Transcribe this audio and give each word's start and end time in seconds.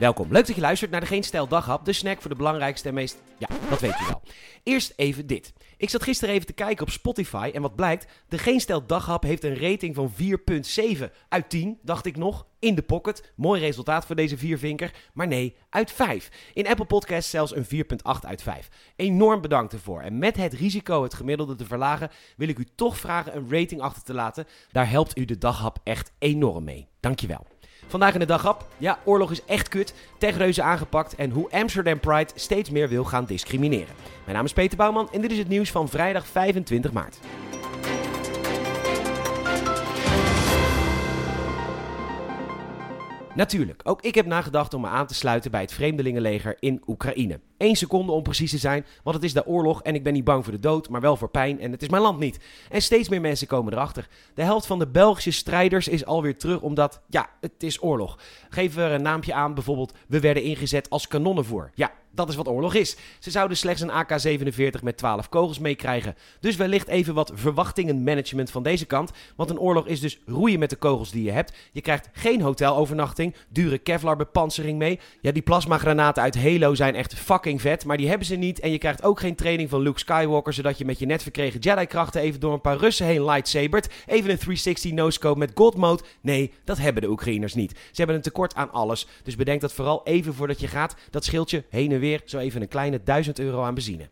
Welkom. 0.00 0.32
Leuk 0.32 0.46
dat 0.46 0.54
je 0.54 0.60
luistert 0.60 0.90
naar 0.90 1.00
de 1.00 1.06
Geen 1.06 1.48
Daghap, 1.48 1.84
de 1.84 1.92
snack 1.92 2.20
voor 2.20 2.30
de 2.30 2.36
belangrijkste 2.36 2.88
en 2.88 2.94
meest... 2.94 3.22
Ja, 3.38 3.48
dat 3.70 3.80
weet 3.80 3.98
je 3.98 4.06
wel. 4.06 4.22
Eerst 4.62 4.92
even 4.96 5.26
dit. 5.26 5.52
Ik 5.76 5.90
zat 5.90 6.02
gisteren 6.02 6.34
even 6.34 6.46
te 6.46 6.52
kijken 6.52 6.86
op 6.86 6.90
Spotify 6.92 7.50
en 7.54 7.62
wat 7.62 7.76
blijkt, 7.76 8.06
de 8.28 8.38
Geen 8.38 8.60
Stijl 8.60 8.86
Daghap 8.86 9.22
heeft 9.22 9.44
een 9.44 9.56
rating 9.56 9.94
van 9.94 10.12
4.7 10.98 11.04
uit 11.28 11.50
10, 11.50 11.78
dacht 11.82 12.06
ik 12.06 12.16
nog, 12.16 12.46
in 12.58 12.74
de 12.74 12.82
pocket. 12.82 13.32
Mooi 13.36 13.60
resultaat 13.60 14.06
voor 14.06 14.16
deze 14.16 14.38
viervinker, 14.38 14.94
maar 15.12 15.26
nee, 15.26 15.56
uit 15.70 15.92
5. 15.92 16.30
In 16.54 16.66
Apple 16.66 16.84
Podcasts 16.84 17.30
zelfs 17.30 17.54
een 17.54 17.64
4.8 17.64 18.26
uit 18.26 18.42
5. 18.42 18.68
Enorm 18.96 19.40
bedankt 19.40 19.72
ervoor. 19.72 20.00
En 20.00 20.18
met 20.18 20.36
het 20.36 20.52
risico 20.52 21.02
het 21.02 21.14
gemiddelde 21.14 21.54
te 21.54 21.64
verlagen, 21.64 22.10
wil 22.36 22.48
ik 22.48 22.58
u 22.58 22.66
toch 22.74 22.98
vragen 22.98 23.36
een 23.36 23.50
rating 23.50 23.80
achter 23.80 24.02
te 24.02 24.14
laten. 24.14 24.46
Daar 24.72 24.90
helpt 24.90 25.18
u 25.18 25.24
de 25.24 25.38
Daghap 25.38 25.78
echt 25.84 26.12
enorm 26.18 26.64
mee. 26.64 26.88
Dankjewel. 27.00 27.46
Vandaag 27.90 28.12
in 28.14 28.20
de 28.20 28.26
daghap. 28.26 28.66
Ja, 28.78 28.98
oorlog 29.04 29.30
is 29.30 29.44
echt 29.44 29.68
kut. 29.68 29.94
Techreuzen 30.18 30.64
aangepakt 30.64 31.14
en 31.14 31.30
hoe 31.30 31.50
Amsterdam 31.50 32.00
Pride 32.00 32.30
steeds 32.34 32.70
meer 32.70 32.88
wil 32.88 33.04
gaan 33.04 33.24
discrimineren. 33.24 33.94
Mijn 34.24 34.36
naam 34.36 34.44
is 34.44 34.52
Peter 34.52 34.76
Bouwman 34.76 35.08
en 35.12 35.20
dit 35.20 35.30
is 35.30 35.38
het 35.38 35.48
nieuws 35.48 35.70
van 35.70 35.88
vrijdag 35.88 36.26
25 36.26 36.92
maart. 36.92 37.18
Natuurlijk, 43.40 43.80
ook 43.84 44.02
ik 44.02 44.14
heb 44.14 44.26
nagedacht 44.26 44.74
om 44.74 44.80
me 44.80 44.88
aan 44.88 45.06
te 45.06 45.14
sluiten 45.14 45.50
bij 45.50 45.60
het 45.60 45.72
Vreemdelingenleger 45.72 46.56
in 46.58 46.82
Oekraïne. 46.86 47.40
Eén 47.58 47.76
seconde 47.76 48.12
om 48.12 48.22
precies 48.22 48.50
te 48.50 48.58
zijn, 48.58 48.86
want 49.02 49.16
het 49.16 49.24
is 49.24 49.32
daar 49.32 49.46
oorlog 49.46 49.82
en 49.82 49.94
ik 49.94 50.02
ben 50.02 50.12
niet 50.12 50.24
bang 50.24 50.44
voor 50.44 50.52
de 50.52 50.58
dood, 50.58 50.88
maar 50.88 51.00
wel 51.00 51.16
voor 51.16 51.30
pijn 51.30 51.60
en 51.60 51.72
het 51.72 51.82
is 51.82 51.88
mijn 51.88 52.02
land 52.02 52.18
niet. 52.18 52.38
En 52.68 52.82
steeds 52.82 53.08
meer 53.08 53.20
mensen 53.20 53.46
komen 53.46 53.72
erachter. 53.72 54.08
De 54.34 54.42
helft 54.42 54.66
van 54.66 54.78
de 54.78 54.86
Belgische 54.86 55.30
strijders 55.30 55.88
is 55.88 56.04
alweer 56.04 56.36
terug 56.36 56.60
omdat, 56.60 57.00
ja, 57.08 57.28
het 57.40 57.62
is 57.62 57.82
oorlog. 57.82 58.18
Geef 58.48 58.76
er 58.76 58.92
een 58.92 59.02
naampje 59.02 59.34
aan, 59.34 59.54
bijvoorbeeld, 59.54 59.94
we 60.08 60.20
werden 60.20 60.42
ingezet 60.42 60.90
als 60.90 61.08
kanonnenvoer. 61.08 61.70
Ja, 61.74 61.92
dat 62.12 62.28
is 62.28 62.34
wat 62.34 62.48
oorlog 62.48 62.74
is. 62.74 62.96
Ze 63.18 63.30
zouden 63.30 63.56
slechts 63.56 63.80
een 63.80 63.90
AK-47 63.90 64.82
met 64.82 64.96
12 64.96 65.28
kogels 65.28 65.58
meekrijgen. 65.58 66.14
Dus 66.40 66.56
wellicht 66.56 66.88
even 66.88 67.14
wat 67.14 67.32
verwachtingenmanagement 67.34 68.50
van 68.50 68.62
deze 68.62 68.84
kant. 68.84 69.10
Want 69.36 69.50
een 69.50 69.58
oorlog 69.58 69.86
is 69.86 70.00
dus 70.00 70.18
roeien 70.26 70.58
met 70.58 70.70
de 70.70 70.76
kogels 70.76 71.10
die 71.10 71.24
je 71.24 71.30
hebt. 71.30 71.52
Je 71.72 71.80
krijgt 71.80 72.08
geen 72.12 72.40
hotelovernachting, 72.40 73.34
dure 73.48 73.78
Kevlar 73.78 74.16
bepansering 74.16 74.78
mee. 74.78 74.98
Ja, 75.20 75.32
die 75.32 75.42
plasmagranaten 75.42 76.22
uit 76.22 76.42
Halo 76.42 76.74
zijn 76.74 76.94
echt 76.94 77.14
fucking 77.14 77.60
vet, 77.60 77.84
maar 77.84 77.96
die 77.96 78.08
hebben 78.08 78.26
ze 78.26 78.36
niet. 78.36 78.60
En 78.60 78.70
je 78.70 78.78
krijgt 78.78 79.02
ook 79.02 79.20
geen 79.20 79.34
training 79.34 79.70
van 79.70 79.80
Luke 79.80 79.98
Skywalker, 79.98 80.52
zodat 80.52 80.78
je 80.78 80.84
met 80.84 80.98
je 80.98 81.06
net 81.06 81.22
verkregen 81.22 81.60
Jedi-krachten 81.60 82.20
even 82.20 82.40
door 82.40 82.52
een 82.52 82.60
paar 82.60 82.76
Russen 82.76 83.06
heen 83.06 83.24
lightsabert. 83.24 83.88
Even 84.06 84.30
een 84.30 84.38
360 84.38 84.92
no-scope 84.92 85.38
met 85.38 85.50
God 85.54 85.76
mode. 85.76 86.02
Nee, 86.20 86.52
dat 86.64 86.78
hebben 86.78 87.02
de 87.02 87.08
Oekraïners 87.08 87.54
niet. 87.54 87.70
Ze 87.70 87.96
hebben 87.96 88.16
een 88.16 88.22
tekort 88.22 88.54
aan 88.54 88.72
alles. 88.72 89.06
Dus 89.22 89.36
bedenk 89.36 89.60
dat 89.60 89.72
vooral 89.72 90.00
even 90.04 90.34
voordat 90.34 90.60
je 90.60 90.68
gaat. 90.68 90.94
Dat 91.10 91.24
scheelt 91.24 91.50
je 91.50 91.64
heen 91.68 91.92
en 91.92 91.99
weer 92.00 92.22
zo 92.24 92.38
even 92.38 92.62
een 92.62 92.68
kleine 92.68 93.02
1000 93.02 93.38
euro 93.38 93.62
aan 93.62 93.74
benzine. 93.74 94.08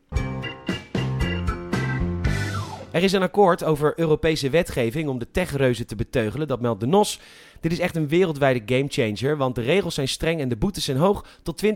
Er 2.91 3.03
is 3.03 3.13
een 3.13 3.23
akkoord 3.23 3.65
over 3.65 3.93
Europese 3.97 4.51
wetgeving 4.51 5.09
om 5.09 5.19
de 5.19 5.31
techreuzen 5.31 5.87
te 5.87 5.97
beteugelen, 5.97 6.49
dat 6.49 6.61
meldt 6.61 6.81
de 6.81 6.87
NOS. 6.87 7.21
Dit 7.61 7.73
is 7.73 7.79
echt 7.79 7.97
een 7.97 8.09
wereldwijde 8.09 8.63
gamechanger, 8.67 9.37
want 9.37 9.55
de 9.55 9.61
regels 9.61 9.95
zijn 9.95 10.09
streng 10.09 10.41
en 10.41 10.49
de 10.49 10.57
boetes 10.57 10.85
zijn 10.85 10.97
hoog 10.97 11.27
tot 11.43 11.65
20% 11.65 11.69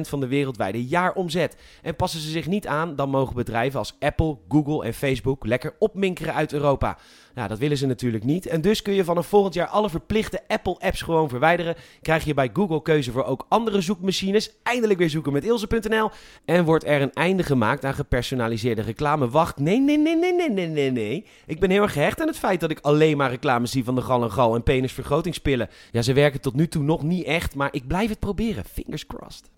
van 0.00 0.20
de 0.20 0.26
wereldwijde 0.26 0.84
jaaromzet. 0.84 1.56
En 1.82 1.96
passen 1.96 2.20
ze 2.20 2.30
zich 2.30 2.46
niet 2.46 2.66
aan, 2.66 2.96
dan 2.96 3.10
mogen 3.10 3.34
bedrijven 3.34 3.78
als 3.78 3.96
Apple, 3.98 4.36
Google 4.48 4.84
en 4.84 4.94
Facebook 4.94 5.46
lekker 5.46 5.74
opminkeren 5.78 6.34
uit 6.34 6.52
Europa. 6.52 6.98
Nou, 7.40 7.52
dat 7.52 7.60
willen 7.60 7.76
ze 7.76 7.86
natuurlijk 7.86 8.24
niet. 8.24 8.46
En 8.46 8.60
dus 8.60 8.82
kun 8.82 8.94
je 8.94 9.04
vanaf 9.04 9.26
volgend 9.26 9.54
jaar 9.54 9.66
alle 9.66 9.90
verplichte 9.90 10.40
Apple-apps 10.48 11.02
gewoon 11.02 11.28
verwijderen. 11.28 11.74
Krijg 12.02 12.24
je 12.24 12.34
bij 12.34 12.50
Google 12.52 12.82
keuze 12.82 13.12
voor 13.12 13.24
ook 13.24 13.46
andere 13.48 13.80
zoekmachines. 13.80 14.50
Eindelijk 14.62 14.98
weer 14.98 15.10
zoeken 15.10 15.32
met 15.32 15.44
Ilse.nl. 15.44 16.10
En 16.44 16.64
wordt 16.64 16.86
er 16.86 17.02
een 17.02 17.12
einde 17.12 17.42
gemaakt 17.42 17.84
aan 17.84 17.94
gepersonaliseerde 17.94 18.82
reclame. 18.82 19.28
Wacht, 19.28 19.58
nee, 19.58 19.80
nee, 19.80 19.98
nee, 19.98 20.16
nee, 20.16 20.34
nee, 20.34 20.50
nee, 20.50 20.66
nee, 20.66 20.90
nee. 20.90 21.26
Ik 21.46 21.60
ben 21.60 21.70
heel 21.70 21.82
erg 21.82 21.92
gehecht 21.92 22.20
aan 22.20 22.26
het 22.26 22.38
feit 22.38 22.60
dat 22.60 22.70
ik 22.70 22.78
alleen 22.80 23.16
maar 23.16 23.30
reclames 23.30 23.70
zie 23.70 23.84
van 23.84 23.94
de 23.94 24.00
gal 24.00 24.22
en 24.22 24.32
gal 24.32 24.54
en 24.54 24.62
penisvergrotingspillen. 24.62 25.68
Ja, 25.90 26.02
ze 26.02 26.12
werken 26.12 26.40
tot 26.40 26.54
nu 26.54 26.68
toe 26.68 26.82
nog 26.82 27.02
niet 27.02 27.24
echt, 27.24 27.54
maar 27.54 27.68
ik 27.72 27.86
blijf 27.86 28.08
het 28.08 28.18
proberen. 28.18 28.64
Fingers 28.64 29.06
crossed. 29.06 29.50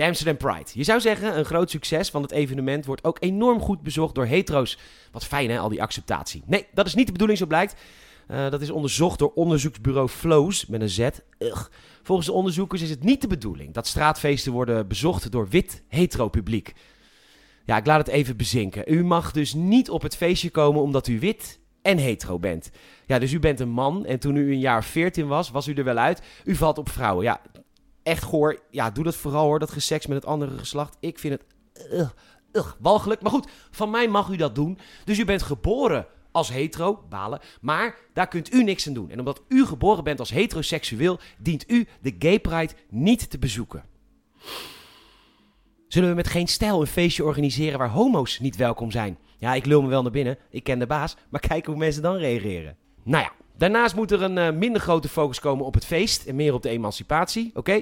De 0.00 0.06
Amsterdam 0.06 0.36
Pride. 0.36 0.70
Je 0.72 0.84
zou 0.84 1.00
zeggen, 1.00 1.38
een 1.38 1.44
groot 1.44 1.70
succes 1.70 2.10
van 2.10 2.22
het 2.22 2.30
evenement 2.30 2.86
wordt 2.86 3.04
ook 3.04 3.16
enorm 3.20 3.60
goed 3.60 3.82
bezocht 3.82 4.14
door 4.14 4.24
hetero's. 4.24 4.78
Wat 5.12 5.24
fijn 5.24 5.50
hè, 5.50 5.58
al 5.58 5.68
die 5.68 5.82
acceptatie. 5.82 6.42
Nee, 6.46 6.66
dat 6.74 6.86
is 6.86 6.94
niet 6.94 7.06
de 7.06 7.12
bedoeling 7.12 7.38
zo 7.38 7.46
blijkt. 7.46 7.80
Uh, 8.30 8.50
dat 8.50 8.60
is 8.60 8.70
onderzocht 8.70 9.18
door 9.18 9.32
onderzoeksbureau 9.34 10.08
Flows 10.08 10.66
met 10.66 10.80
een 10.80 10.88
Z. 10.88 11.08
Ugh. 11.38 11.66
Volgens 12.02 12.26
de 12.26 12.32
onderzoekers 12.32 12.82
is 12.82 12.90
het 12.90 13.04
niet 13.04 13.20
de 13.20 13.26
bedoeling 13.26 13.74
dat 13.74 13.86
straatfeesten 13.86 14.52
worden 14.52 14.88
bezocht 14.88 15.32
door 15.32 15.48
wit 15.48 15.82
hetero 15.88 16.28
publiek. 16.28 16.72
Ja, 17.64 17.76
ik 17.76 17.86
laat 17.86 18.06
het 18.06 18.14
even 18.14 18.36
bezinken. 18.36 18.92
U 18.92 19.04
mag 19.04 19.32
dus 19.32 19.54
niet 19.54 19.90
op 19.90 20.02
het 20.02 20.16
feestje 20.16 20.50
komen 20.50 20.82
omdat 20.82 21.06
u 21.06 21.18
wit 21.18 21.60
en 21.82 21.98
hetero 21.98 22.38
bent. 22.38 22.70
Ja, 23.06 23.18
dus 23.18 23.32
u 23.32 23.38
bent 23.38 23.60
een 23.60 23.70
man 23.70 24.06
en 24.06 24.18
toen 24.18 24.36
u 24.36 24.52
een 24.52 24.60
jaar 24.60 24.84
14 24.84 25.26
was, 25.26 25.50
was 25.50 25.68
u 25.68 25.74
er 25.74 25.84
wel 25.84 25.98
uit. 25.98 26.22
U 26.44 26.54
valt 26.54 26.78
op 26.78 26.88
vrouwen. 26.88 27.24
Ja, 27.24 27.40
echt 28.10 28.22
goor. 28.22 28.60
Ja, 28.70 28.90
doe 28.90 29.04
dat 29.04 29.16
vooral 29.16 29.44
hoor, 29.44 29.58
dat 29.58 29.70
geseks 29.70 30.06
met 30.06 30.16
het 30.16 30.26
andere 30.26 30.58
geslacht. 30.58 30.96
Ik 31.00 31.18
vind 31.18 31.38
het 31.38 31.44
uh, 32.52 32.66
walgelijk. 32.78 33.22
Maar 33.22 33.32
goed, 33.32 33.48
van 33.70 33.90
mij 33.90 34.08
mag 34.08 34.28
u 34.28 34.36
dat 34.36 34.54
doen. 34.54 34.78
Dus 35.04 35.18
u 35.18 35.24
bent 35.24 35.42
geboren 35.42 36.06
als 36.30 36.48
hetero, 36.48 37.04
balen. 37.08 37.40
Maar 37.60 37.96
daar 38.12 38.28
kunt 38.28 38.52
u 38.52 38.64
niks 38.64 38.86
aan 38.86 38.92
doen. 38.92 39.10
En 39.10 39.18
omdat 39.18 39.42
u 39.48 39.66
geboren 39.66 40.04
bent 40.04 40.18
als 40.18 40.30
heteroseksueel, 40.30 41.18
dient 41.38 41.70
u 41.70 41.86
de 42.00 42.14
Gay 42.18 42.40
Pride 42.40 42.72
niet 42.88 43.30
te 43.30 43.38
bezoeken. 43.38 43.84
Zullen 45.88 46.08
we 46.08 46.14
met 46.14 46.28
geen 46.28 46.48
stijl 46.48 46.80
een 46.80 46.86
feestje 46.86 47.24
organiseren 47.24 47.78
waar 47.78 47.88
homo's 47.88 48.38
niet 48.38 48.56
welkom 48.56 48.90
zijn? 48.90 49.18
Ja, 49.36 49.54
ik 49.54 49.66
lul 49.66 49.82
me 49.82 49.88
wel 49.88 50.02
naar 50.02 50.10
binnen. 50.10 50.38
Ik 50.50 50.64
ken 50.64 50.78
de 50.78 50.86
baas. 50.86 51.16
Maar 51.28 51.40
kijk 51.48 51.66
hoe 51.66 51.76
mensen 51.76 52.02
dan 52.02 52.16
reageren. 52.16 52.76
Nou 53.02 53.24
ja, 53.24 53.32
Daarnaast 53.60 53.94
moet 53.94 54.10
er 54.10 54.22
een 54.22 54.36
uh, 54.36 54.50
minder 54.50 54.80
grote 54.80 55.08
focus 55.08 55.40
komen 55.40 55.64
op 55.64 55.74
het 55.74 55.84
feest 55.84 56.24
en 56.26 56.34
meer 56.34 56.54
op 56.54 56.62
de 56.62 56.68
emancipatie. 56.68 57.50
Oké. 57.54 57.80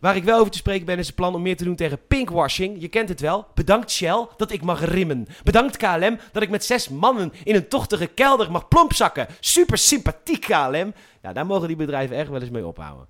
Waar 0.00 0.16
ik 0.16 0.24
wel 0.24 0.38
over 0.38 0.50
te 0.50 0.58
spreken 0.58 0.86
ben, 0.86 0.98
is 0.98 1.06
het 1.06 1.14
plan 1.14 1.34
om 1.34 1.42
meer 1.42 1.56
te 1.56 1.64
doen 1.64 1.74
tegen 1.74 2.06
pinkwashing. 2.08 2.80
Je 2.80 2.88
kent 2.88 3.08
het 3.08 3.20
wel. 3.20 3.46
Bedankt 3.54 3.90
Shell 3.90 4.26
dat 4.36 4.50
ik 4.52 4.62
mag 4.62 4.84
rimmen. 4.84 5.26
Bedankt 5.44 5.76
KLM 5.76 6.18
dat 6.32 6.42
ik 6.42 6.50
met 6.50 6.64
zes 6.64 6.88
mannen 6.88 7.32
in 7.44 7.54
een 7.54 7.68
tochtige 7.68 8.06
kelder 8.06 8.50
mag 8.50 8.68
plompzakken. 8.68 9.26
Super 9.40 9.78
sympathiek 9.78 10.40
KLM. 10.40 10.94
Ja, 11.22 11.32
daar 11.32 11.46
mogen 11.46 11.68
die 11.68 11.76
bedrijven 11.76 12.16
echt 12.16 12.28
wel 12.28 12.40
eens 12.40 12.50
mee 12.50 12.66
ophouden. 12.66 13.06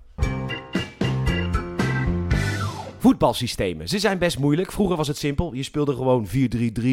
Voetbalsystemen. 2.97 3.87
Ze 3.87 3.99
zijn 3.99 4.17
best 4.17 4.39
moeilijk. 4.39 4.71
Vroeger 4.71 4.95
was 4.95 5.07
het 5.07 5.17
simpel. 5.17 5.53
Je 5.53 5.63
speelde 5.63 5.95
gewoon 5.95 6.27
4-3-3 6.27 6.31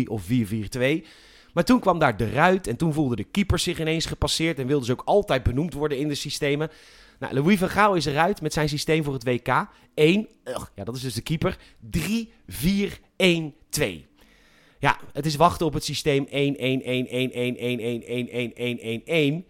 of 0.07 0.23
4-4-2. 0.23 1.07
Maar 1.53 1.65
toen 1.65 1.81
kwam 1.81 1.99
daar 1.99 2.17
de 2.17 2.31
ruit 2.31 2.67
en 2.67 2.77
toen 2.77 2.93
voelde 2.93 3.17
de 3.17 3.25
keeper 3.25 3.59
zich 3.59 3.81
ineens 3.81 4.07
gepasseerd 4.07 4.59
en 4.59 4.67
wilde 4.67 4.85
ze 4.85 4.93
ook 4.93 5.03
altijd 5.05 5.43
benoemd 5.43 5.75
worden 5.75 5.99
in 5.99 6.09
de 6.09 6.15
systemen. 6.15 6.71
Nou, 7.19 7.35
Louis 7.35 7.59
van 7.59 7.69
Gaal 7.69 7.95
is 7.95 8.07
eruit 8.07 8.41
met 8.41 8.53
zijn 8.53 8.69
systeem 8.69 9.05
voor 9.05 9.13
het 9.13 9.25
WK. 9.25 9.67
1, 9.95 10.29
ja, 10.75 10.85
dat 10.85 10.97
is 10.97 11.03
dus 11.03 11.15
de 11.15 11.23
keeper. 11.23 11.59
3, 11.91 12.33
4, 12.47 12.99
1, 13.17 13.55
2. 13.69 14.07
Ja, 14.79 14.99
het 15.13 15.27
is 15.27 15.37
wachten 15.37 15.67
op 15.67 15.73
het 15.73 15.85
systeem 15.85 16.27
1, 16.31 16.57
1, 16.57 16.83
1, 16.83 17.07
1, 17.07 17.33
1, 17.33 17.57
1, 17.57 17.79
1, 17.79 18.03
1, 18.03 18.29
1, 18.29 18.55
1, 18.55 18.79
1, 18.79 19.03
1. 19.05 19.47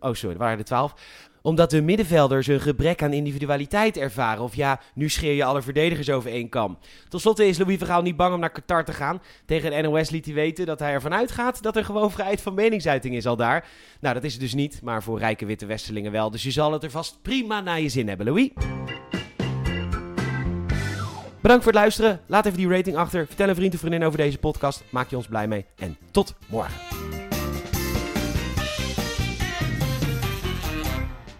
Oh, 0.00 0.14
sorry, 0.14 0.34
er 0.34 0.40
waren 0.40 0.58
er 0.58 0.64
12 0.64 0.94
omdat 1.42 1.70
de 1.70 1.82
middenvelders 1.82 2.46
een 2.46 2.60
gebrek 2.60 3.02
aan 3.02 3.12
individualiteit 3.12 3.96
ervaren. 3.96 4.42
Of 4.42 4.54
ja, 4.54 4.80
nu 4.94 5.08
scheer 5.08 5.34
je 5.34 5.44
alle 5.44 5.62
verdedigers 5.62 6.10
over 6.10 6.30
één 6.30 6.48
kam. 6.48 6.78
Tot 7.08 7.20
slot 7.20 7.38
is 7.38 7.58
Louis 7.58 7.78
Vergaal 7.78 8.02
niet 8.02 8.16
bang 8.16 8.34
om 8.34 8.40
naar 8.40 8.50
Qatar 8.50 8.84
te 8.84 8.92
gaan. 8.92 9.22
Tegen 9.46 9.70
de 9.70 9.80
NOS 9.80 10.10
liet 10.10 10.24
hij 10.24 10.34
weten 10.34 10.66
dat 10.66 10.78
hij 10.78 10.92
ervan 10.92 11.14
uitgaat 11.14 11.62
dat 11.62 11.76
er 11.76 11.84
gewoon 11.84 12.10
vrijheid 12.10 12.40
van 12.40 12.54
meningsuiting 12.54 13.14
is 13.14 13.26
al 13.26 13.36
daar. 13.36 13.68
Nou, 14.00 14.14
dat 14.14 14.24
is 14.24 14.32
het 14.32 14.40
dus 14.40 14.54
niet, 14.54 14.82
maar 14.82 15.02
voor 15.02 15.18
rijke 15.18 15.46
witte 15.46 15.66
Westerlingen 15.66 16.12
wel. 16.12 16.30
Dus 16.30 16.42
je 16.42 16.50
zal 16.50 16.72
het 16.72 16.82
er 16.82 16.90
vast 16.90 17.18
prima 17.22 17.60
naar 17.60 17.80
je 17.80 17.88
zin 17.88 18.08
hebben, 18.08 18.26
Louis. 18.26 18.50
Bedankt 21.40 21.64
voor 21.64 21.72
het 21.72 21.80
luisteren. 21.80 22.20
Laat 22.26 22.46
even 22.46 22.58
die 22.58 22.68
rating 22.68 22.96
achter. 22.96 23.26
Vertel 23.26 23.48
een 23.48 23.54
vriend 23.54 23.74
of 23.74 23.80
vriendin 23.80 24.04
over 24.04 24.18
deze 24.18 24.38
podcast. 24.38 24.82
Maak 24.90 25.10
je 25.10 25.16
ons 25.16 25.26
blij 25.26 25.48
mee. 25.48 25.66
En 25.76 25.96
tot 26.10 26.34
morgen. 26.46 27.01